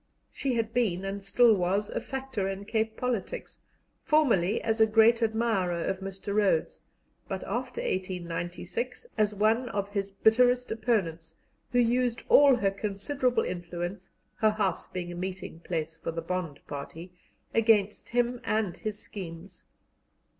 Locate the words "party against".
16.65-18.09